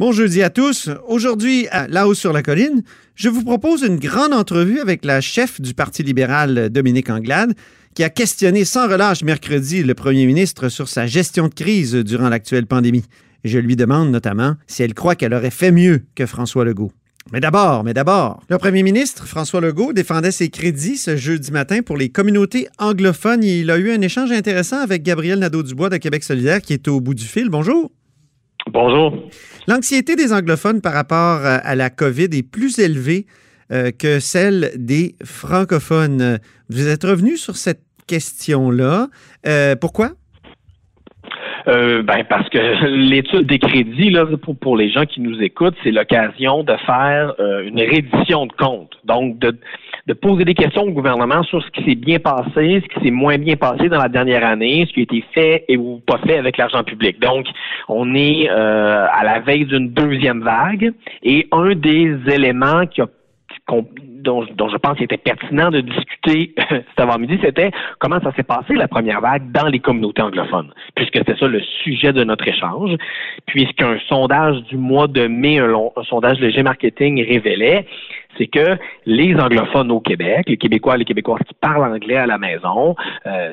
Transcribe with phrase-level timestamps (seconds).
[0.00, 0.88] Bon jeudi à tous.
[1.08, 2.82] Aujourd'hui, Là-haut sur la colline,
[3.16, 7.52] je vous propose une grande entrevue avec la chef du Parti libéral, Dominique Anglade,
[7.94, 12.30] qui a questionné sans relâche mercredi le premier ministre sur sa gestion de crise durant
[12.30, 13.04] l'actuelle pandémie.
[13.44, 16.92] Je lui demande notamment si elle croit qu'elle aurait fait mieux que François Legault.
[17.30, 21.82] Mais d'abord, mais d'abord, le premier ministre François Legault défendait ses crédits ce jeudi matin
[21.82, 23.44] pour les communautés anglophones.
[23.44, 27.02] Il a eu un échange intéressant avec Gabriel Nadeau-Dubois de Québec solidaire qui est au
[27.02, 27.50] bout du fil.
[27.50, 27.92] Bonjour.
[28.66, 29.14] Bonjour.
[29.66, 33.26] L'anxiété des anglophones par rapport à la COVID est plus élevée
[33.72, 36.40] euh, que celle des francophones.
[36.70, 39.06] Vous êtes revenu sur cette question-là.
[39.46, 40.10] Euh, pourquoi?
[41.68, 42.58] Euh, ben parce que
[43.08, 47.34] l'étude des crédits là pour, pour les gens qui nous écoutent, c'est l'occasion de faire
[47.38, 48.90] une reddition de compte.
[49.04, 49.56] Donc de
[50.06, 53.10] de poser des questions au gouvernement sur ce qui s'est bien passé, ce qui s'est
[53.10, 56.18] moins bien passé dans la dernière année, ce qui a été fait et ou pas
[56.18, 57.20] fait avec l'argent public.
[57.20, 57.46] Donc,
[57.88, 63.06] on est euh, à la veille d'une deuxième vague et un des éléments qui a
[64.22, 68.74] dont, je pense qu'il était pertinent de discuter cet avant-midi, c'était comment ça s'est passé
[68.74, 72.96] la première vague dans les communautés anglophones, puisque c'était ça le sujet de notre échange,
[73.46, 77.86] puisqu'un sondage du mois de mai, un, un sondage léger marketing révélait,
[78.38, 82.38] c'est que les anglophones au Québec, les Québécois les Québécoises qui parlent anglais à la
[82.38, 82.94] maison,
[83.26, 83.52] euh,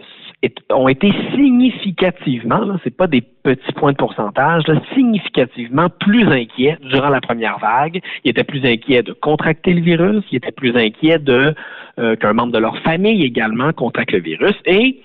[0.71, 7.09] ont été significativement, ce c'est pas des petits points de pourcentage, significativement plus inquiets durant
[7.09, 8.01] la première vague.
[8.23, 11.55] Ils étaient plus inquiets de contracter le virus, ils étaient plus inquiets de
[11.99, 14.55] euh, qu'un membre de leur famille également contracte le virus.
[14.65, 15.01] Et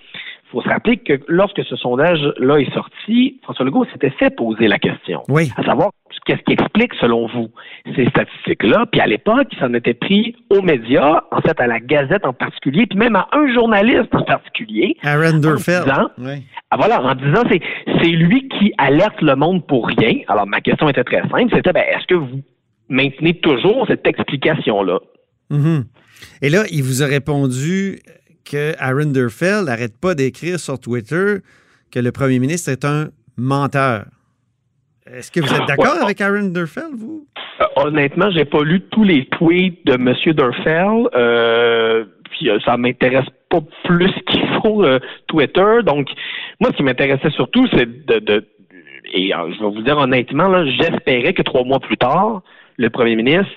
[0.53, 4.79] faut se rappeler que lorsque ce sondage-là est sorti, François Legault s'était fait poser la
[4.79, 5.23] question.
[5.29, 5.51] Oui.
[5.57, 5.91] À savoir,
[6.27, 7.49] qu'est-ce qui explique, selon vous,
[7.97, 8.87] ces statistiques-là?
[8.93, 12.33] Puis à l'époque, il s'en était pris aux médias, en fait, à la Gazette en
[12.33, 14.97] particulier, puis même à un journaliste en particulier.
[15.03, 15.91] Aaron Durfeld.
[16.19, 16.45] oui.
[16.71, 17.61] Ah, voilà, en disant, c'est,
[18.03, 20.21] c'est lui qui alerte le monde pour rien.
[20.29, 21.51] Alors, ma question était très simple.
[21.53, 22.43] C'était, ben, est-ce que vous
[22.89, 24.99] maintenez toujours cette explication-là?
[25.51, 25.85] Mm-hmm.
[26.43, 27.99] Et là, il vous a répondu
[28.45, 31.39] que Aaron Durfeld n'arrête pas d'écrire sur Twitter
[31.91, 34.07] que le premier ministre est un menteur.
[35.07, 37.27] Est-ce que vous êtes d'accord avec Aaron Durfeld, vous?
[37.61, 40.15] Euh, honnêtement, j'ai pas lu tous les tweets de M.
[40.35, 41.09] Durfeld.
[41.15, 44.85] Euh, puis euh, ça m'intéresse pas plus qu'il faut
[45.27, 45.83] Twitter.
[45.85, 46.09] Donc,
[46.61, 48.47] moi, ce qui m'intéressait surtout, c'est de,
[49.13, 52.43] et je vais vous dire honnêtement, j'espérais que trois mois plus tard,
[52.79, 53.53] le premier ministre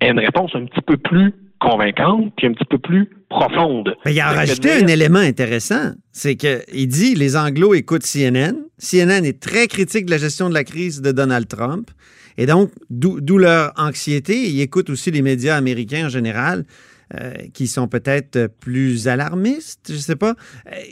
[0.00, 3.94] ait une réponse un petit peu plus convaincante, puis un petit peu plus profonde.
[4.06, 8.54] il a rajouté un élément intéressant, c'est qu'il dit les Anglo écoutent CNN.
[8.78, 11.90] CNN est très critique de la gestion de la crise de Donald Trump.
[12.36, 14.48] Et donc, d'où leur anxiété.
[14.48, 16.64] Ils écoutent aussi les médias américains en général,
[17.14, 20.34] euh, qui sont peut-être plus alarmistes, je ne sais pas.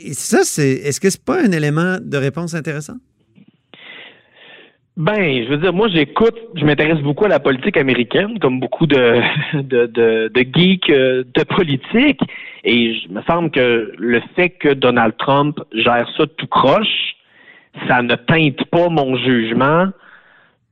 [0.03, 2.97] Et ça, c'est, est-ce que c'est pas un élément de réponse intéressant?
[4.95, 8.85] Ben, je veux dire, moi, j'écoute, je m'intéresse beaucoup à la politique américaine, comme beaucoup
[8.85, 9.21] de,
[9.55, 12.21] de, de, de geeks euh, de politique.
[12.63, 17.15] Et je me semble que le fait que Donald Trump gère ça tout croche,
[17.87, 19.87] ça ne teinte pas mon jugement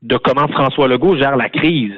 [0.04, 1.94] de comment François Legault gère la crise.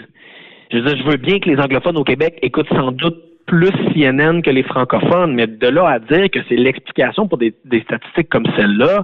[0.71, 3.71] Je veux dire, je veux bien que les anglophones au Québec écoutent sans doute plus
[3.93, 7.81] CNN que les francophones, mais de là à dire que c'est l'explication pour des, des
[7.81, 9.03] statistiques comme celle-là,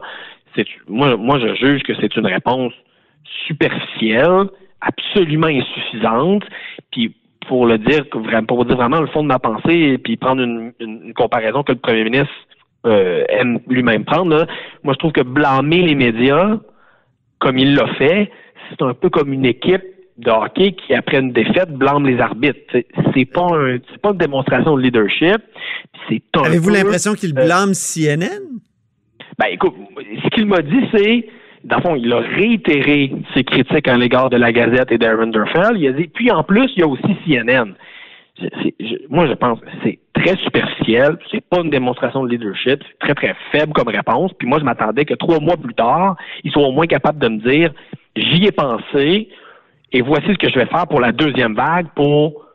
[0.55, 2.73] c'est moi, moi je juge que c'est une réponse
[3.47, 4.49] superficielle,
[4.81, 6.43] absolument insuffisante,
[6.91, 7.15] puis
[7.47, 8.05] pour le dire,
[8.47, 12.03] pour dire vraiment le fond de ma pensée, puis prendre une, comparaison que le premier
[12.03, 12.33] ministre
[12.85, 14.45] euh, aime lui-même prendre,
[14.83, 16.57] moi je trouve que blâmer les médias,
[17.39, 18.31] comme il l'a fait,
[18.69, 19.83] c'est un peu comme une équipe
[20.17, 22.59] de hockey qui, après une défaite, blâme les arbitres.
[23.15, 25.41] C'est pas un, c'est pas une démonstration de leadership.
[26.33, 28.43] Avez-vous l'impression qu'il euh, blâme CNN?
[29.37, 31.25] Ben écoute, ce qu'il m'a dit, c'est
[31.63, 35.27] dans le fond, il a réitéré ses critiques à l'égard de la Gazette et d'Aaron
[35.27, 35.77] Durfell.
[35.77, 37.73] Il a dit, puis en plus, il y a aussi CNN.
[39.09, 41.17] moi, je pense que c'est très superficiel.
[41.31, 42.81] C'est pas une démonstration de leadership.
[42.83, 44.31] C'est très, très faible comme réponse.
[44.37, 47.27] Puis moi, je m'attendais que trois mois plus tard, ils soient au moins capables de
[47.27, 47.71] me dire,
[48.15, 49.29] j'y ai pensé
[49.91, 52.45] et voici ce que je vais faire pour la deuxième vague pour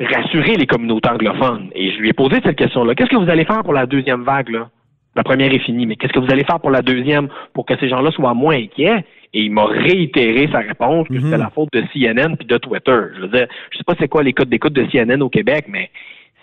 [0.00, 1.70] rassurer les communautés anglophones.
[1.74, 2.94] Et je lui ai posé cette question-là.
[2.94, 4.68] Qu'est-ce que vous allez faire pour la deuxième vague, là?
[5.14, 7.76] La première est finie, mais qu'est-ce que vous allez faire pour la deuxième pour que
[7.78, 9.04] ces gens-là soient moins inquiets?
[9.34, 11.42] Et il m'a réitéré sa réponse que c'était mhm.
[11.42, 13.00] la faute de CNN puis de Twitter.
[13.16, 15.66] Je veux dire, je sais pas c'est quoi les codes d'écoute de CNN au Québec,
[15.68, 15.90] mais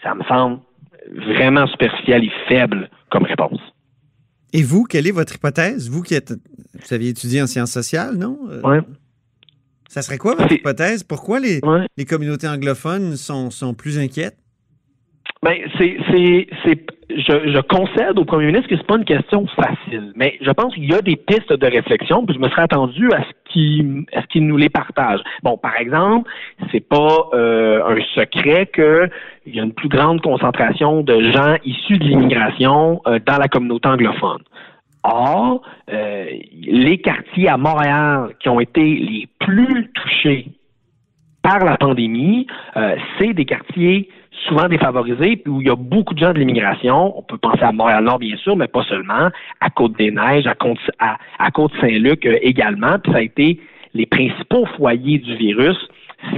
[0.04, 0.60] ça me semble
[1.16, 3.60] vraiment superficiel et faible comme réponse.
[4.54, 5.89] Et vous, quelle est votre hypothèse?
[5.89, 8.39] Vous qui êtes, vous aviez étudié en sciences sociales, non?
[8.50, 8.77] Euh, oui.
[9.88, 11.04] Ça serait quoi votre hypothèse?
[11.04, 11.62] Pourquoi les,
[11.98, 14.38] les communautés anglophones sont, sont plus inquiètes?
[15.42, 15.98] Ben, c'est,
[17.09, 20.89] je, concède au premier ministre que c'est pas une question facile, mais je pense qu'il
[20.89, 24.27] y a des pistes de réflexion, puis je me serais attendu à ce qu'il ce
[24.27, 25.19] qu'il nous les partage.
[25.44, 26.29] Bon, par exemple,
[26.71, 29.09] c'est pas euh, un secret que
[29.45, 33.47] il y a une plus grande concentration de gens issus de l'immigration euh, dans la
[33.47, 34.44] communauté anglophone.
[35.03, 36.25] Or, euh,
[36.62, 40.47] les quartiers à Montréal qui ont été les plus touchés
[41.41, 42.45] par la pandémie,
[43.17, 44.09] c'est des quartiers
[44.50, 47.18] souvent défavorisés, puis où il y a beaucoup de gens de l'immigration.
[47.18, 49.30] On peut penser à Montréal-Nord, bien sûr, mais pas seulement,
[49.62, 53.00] à Côte-des-Neiges, à, Côte, à, Côte-Saint-Luc euh, également.
[53.01, 53.60] Puis ça a été
[53.94, 55.78] les principaux foyers du virus,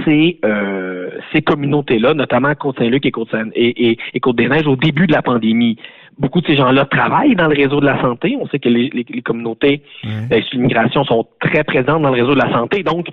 [0.04, 5.22] ces, euh, ces communautés-là, notamment Côte-Saint-Luc et, Côte et, et, Côte-des-Neiges au début de la
[5.22, 5.76] pandémie.
[6.18, 8.36] Beaucoup de ces gens-là travaillent dans le réseau de la santé.
[8.38, 10.34] On sait que les, les, communautés mmh.
[10.52, 12.82] l'immigration sont très présentes dans le réseau de la santé.
[12.82, 13.08] Donc,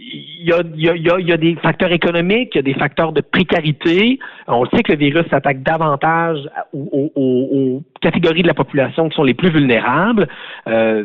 [0.00, 2.62] il y, a, il, y a, il y a, des facteurs économiques, il y a
[2.62, 4.18] des facteurs de précarité.
[4.46, 6.38] On sait que le virus s'attaque davantage
[6.72, 10.28] aux, catégories de la population qui sont les plus vulnérables.
[10.68, 11.04] Euh,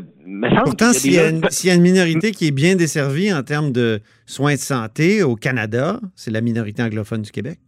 [0.63, 4.53] Pourtant, s'il y, y, a une minorité qui est bien desservie en termes de soins
[4.53, 7.59] de santé au Canada, c'est la minorité anglophone du Québec.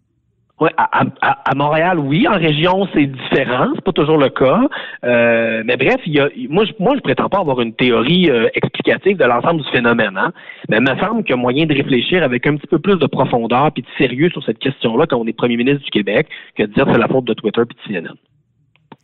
[0.61, 2.25] Oui, à, à, Montréal, oui.
[2.29, 3.67] En région, c'est différent.
[3.75, 4.61] C'est pas toujours le cas.
[5.03, 8.29] Euh, mais bref, il y a, moi, je, moi, je prétends pas avoir une théorie
[8.29, 10.15] euh, explicative de l'ensemble du phénomène.
[10.15, 10.31] Hein.
[10.69, 12.97] Mais il me semble qu'il y a moyen de réfléchir avec un petit peu plus
[12.97, 16.29] de profondeur puis de sérieux sur cette question-là quand on est premier ministre du Québec
[16.57, 18.15] que de dire que c'est la faute de Twitter puis de CNN.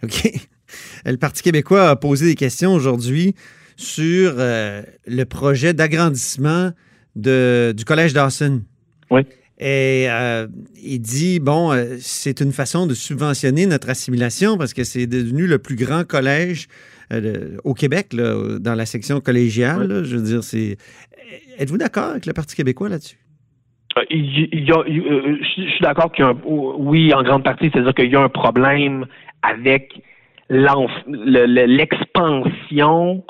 [0.04, 0.32] OK.
[1.06, 3.36] Le Parti québécois a posé des questions aujourd'hui
[3.76, 6.70] sur euh, le projet d'agrandissement
[7.16, 8.62] du Collège Dawson.
[9.10, 9.24] Oui.
[9.62, 10.48] Et euh,
[10.84, 15.46] il dit, bon, euh, c'est une façon de subventionner notre assimilation parce que c'est devenu
[15.46, 16.68] le plus grand collège
[17.14, 20.04] euh, au Québec, dans la section collégiale.
[20.04, 20.78] je veux dire, c'est.
[21.60, 23.18] Êtes-vous d'accord avec le Parti québécois là-dessus?
[24.10, 28.22] je suis d'accord qu'il y a un, oui, en grande partie, c'est-à-dire qu'il y a
[28.22, 29.06] un problème
[29.44, 29.94] avec
[30.50, 33.24] l'expansion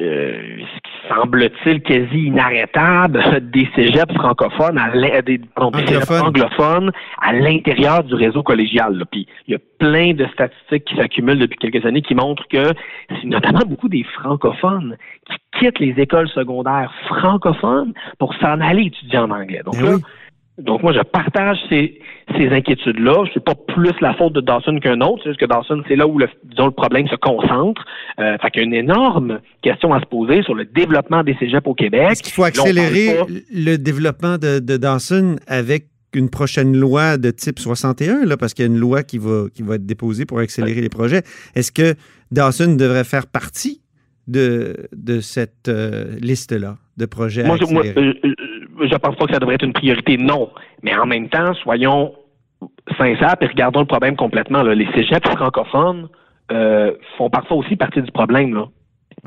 [0.00, 6.90] euh, ce qui semble-t-il quasi inarrêtable des cégeps francophones, à des, anglophones
[7.22, 9.04] à l'intérieur du réseau collégial.
[9.12, 12.72] Puis il y a plein de statistiques qui s'accumulent depuis quelques années qui montrent que
[13.08, 14.96] c'est notamment beaucoup des francophones
[15.30, 19.62] qui quittent les écoles secondaires francophones pour s'en aller étudier en anglais.
[19.64, 19.96] Donc là,
[20.58, 21.98] donc moi, je partage ces,
[22.36, 23.24] ces inquiétudes-là.
[23.34, 26.06] C'est pas plus la faute de Dawson qu'un autre, c'est juste que Dawson, c'est là
[26.06, 27.84] où le, disons, le problème se concentre.
[28.20, 31.34] Euh, fait qu'il y a une énorme question à se poser sur le développement des
[31.40, 32.08] cégeps au Québec.
[32.12, 33.16] Est-ce qu'il faut accélérer
[33.52, 38.64] le développement de, de, Dawson avec une prochaine loi de type 61, là, parce qu'il
[38.64, 41.22] y a une loi qui va, qui va être déposée pour accélérer les projets.
[41.56, 41.96] Est-ce que
[42.30, 43.80] Dawson devrait faire partie
[44.28, 47.64] de, de cette euh, liste-là de projets moi, je
[48.96, 50.50] pense pas que ça devrait être une priorité, non.
[50.82, 52.14] Mais en même temps, soyons
[52.98, 54.62] sincères et regardons le problème complètement.
[54.62, 56.08] Les cégeps francophones
[56.52, 58.54] euh, font parfois aussi partie du problème.
[58.54, 58.66] Là.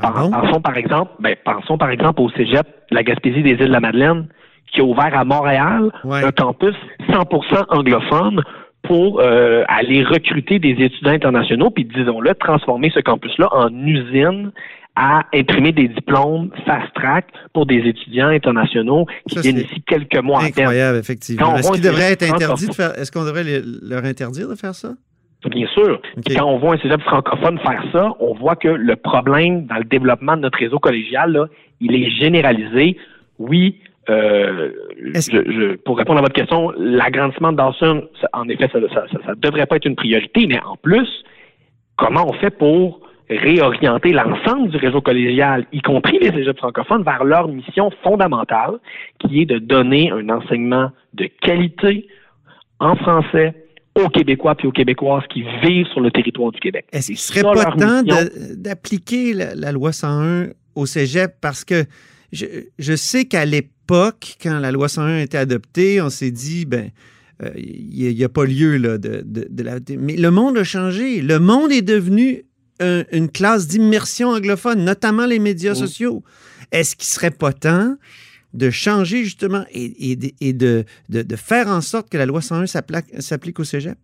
[0.02, 3.58] Ah pensons par exemple, ben, pensons par exemple au cégep de la Gaspésie des îles
[3.58, 4.28] de la Madeleine,
[4.72, 6.76] qui a ouvert à Montréal un campus
[7.10, 8.44] 100% anglophone
[8.84, 14.52] pour euh, aller recruter des étudiants internationaux, puis disons-le, transformer ce campus-là en usine
[15.00, 20.98] à imprimer des diplômes fast-track pour des étudiants internationaux qui viennent ici quelques mois Incroyable,
[20.98, 21.56] effectivement.
[21.56, 23.44] Est-ce qu'il devrait être interdit de faire, est-ce qu'on devrait
[23.84, 24.94] leur interdire de faire ça?
[25.52, 26.02] Bien sûr.
[26.36, 29.84] Quand on voit un cégep francophone faire ça, on voit que le problème dans le
[29.84, 31.46] développement de notre réseau collégial, là,
[31.80, 32.98] il est généralisé.
[33.38, 33.80] Oui,
[34.10, 34.72] euh,
[35.14, 39.76] je, pour répondre à votre question, l'agrandissement de Dawson, en effet, ça ne devrait pas
[39.76, 41.08] être une priorité, mais en plus,
[41.98, 47.24] comment on fait pour réorienter l'ensemble du réseau collégial, y compris les cégeps francophones, vers
[47.24, 48.80] leur mission fondamentale,
[49.20, 52.08] qui est de donner un enseignement de qualité
[52.80, 53.54] en français
[53.96, 56.86] aux Québécois puis aux Québécoises qui vivent sur le territoire du Québec.
[56.94, 58.04] Est-ce qu'il serait pas temps
[58.56, 61.36] d'appliquer la, loi 101 au cégep?
[61.42, 61.84] Parce que
[62.32, 66.92] je, sais qu'à l'époque, quand la loi 101 a été adoptée, on s'est dit, ben,
[67.44, 69.80] euh, il n'y a, pas lieu là, de, de, la...
[69.98, 71.22] Mais le monde a changé.
[71.22, 72.44] Le monde est devenu
[72.80, 76.24] une classe d'immersion anglophone, notamment les médias sociaux.
[76.72, 77.96] Est-ce qu'il serait pas temps
[78.54, 83.64] de changer justement et, de, de, faire en sorte que la loi 101 s'applique au
[83.64, 83.98] cégep?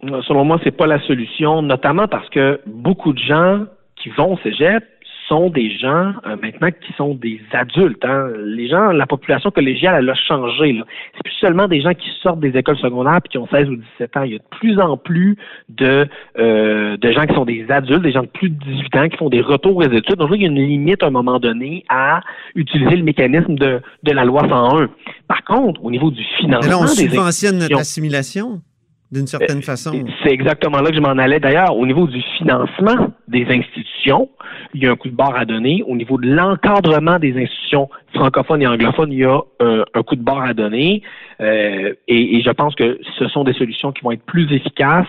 [0.00, 4.38] Selon moi, c'est pas la solution, notamment parce que beaucoup de gens qui vont au
[4.38, 4.84] cégep
[5.28, 8.04] sont des gens euh, maintenant qui sont des adultes.
[8.04, 8.30] Hein.
[8.44, 10.80] Les gens, la population collégiale, elle a changé.
[11.14, 13.76] C'est plus seulement des gens qui sortent des écoles secondaires puis qui ont 16 ou
[13.98, 14.22] 17 ans.
[14.22, 15.36] Il y a de plus en plus
[15.68, 16.06] de,
[16.38, 19.16] euh, de gens qui sont des adultes, des gens de plus de 18 ans qui
[19.16, 20.16] font des retours aux études.
[20.16, 22.20] Donc, il y a une limite à un moment donné à
[22.54, 24.88] utiliser le mécanisme de, de la loi 101.
[25.26, 26.70] Par contre, au niveau du financement...
[26.70, 28.60] là, on subventionne notre assimilation?
[29.10, 30.04] D'une certaine façon.
[30.22, 31.40] C'est exactement là que je m'en allais.
[31.40, 34.28] D'ailleurs, au niveau du financement des institutions,
[34.74, 35.82] il y a un coup de barre à donner.
[35.86, 40.16] Au niveau de l'encadrement des institutions francophones et anglophones, il y a euh, un coup
[40.16, 41.02] de barre à donner.
[41.40, 45.06] Euh, et, je pense que ce sont des solutions qui vont être plus efficaces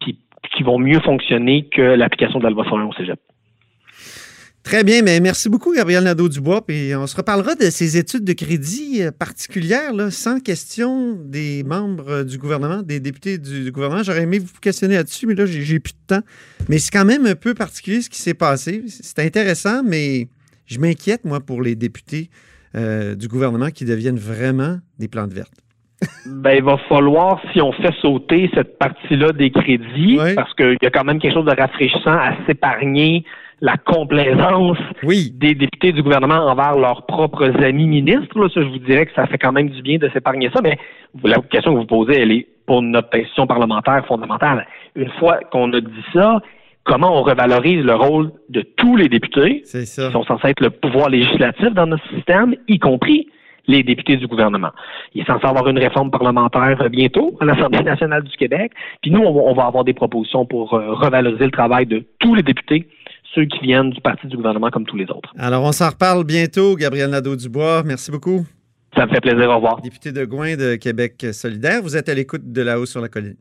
[0.00, 0.18] puis
[0.54, 3.18] qui vont mieux fonctionner que l'application de la loi au cégep.
[4.62, 6.64] Très bien, mais merci beaucoup, Gabriel Nadeau-Dubois.
[6.64, 11.64] Puis on se reparlera de ces études de crédit euh, particulières, là, sans question des
[11.64, 14.04] membres euh, du gouvernement, des députés du, gouvernement.
[14.04, 16.22] J'aurais aimé vous questionner là-dessus, mais là, j'ai plus de temps.
[16.68, 18.84] Mais c'est quand même un peu particulier ce qui s'est passé.
[18.86, 20.28] C'est intéressant, mais
[20.66, 22.30] je m'inquiète, moi, pour les députés
[22.76, 25.52] euh, du gouvernement qui deviennent vraiment des plantes vertes.
[26.26, 30.86] Ben, il va falloir, si on fait sauter cette partie-là des crédits, parce qu'il y
[30.86, 33.24] a quand même quelque chose de rafraîchissant à s'épargner
[33.62, 38.48] la complaisance des députés du gouvernement envers leurs propres amis ministres.
[38.48, 40.76] ça, je vous dirais que ça fait quand même du bien de s'épargner ça, mais
[41.22, 44.66] la question que vous posez, elle est pour notre institution parlementaire fondamentale.
[44.96, 46.40] Une fois qu'on a dit ça,
[46.82, 51.08] comment on revalorise le rôle de tous les députés qui sont censés être le pouvoir
[51.08, 53.28] législatif dans notre système, y compris
[53.68, 54.70] les députés du gouvernement?
[55.14, 58.72] Il est censé avoir une réforme parlementaire bientôt à l'Assemblée nationale du Québec.
[59.02, 62.42] Puis nous, on va avoir des propositions pour euh, revaloriser le travail de tous les
[62.42, 62.88] députés
[63.34, 65.32] ceux qui viennent du parti du gouvernement comme tous les autres.
[65.38, 67.82] Alors, on s'en reparle bientôt, Gabriel Nadeau-Dubois.
[67.84, 68.46] Merci beaucoup.
[68.96, 69.48] Ça me fait plaisir.
[69.50, 69.80] Au revoir.
[69.80, 73.08] Député de Gouin de Québec solidaire, vous êtes à l'écoute de La Haut sur la
[73.08, 73.36] Colline.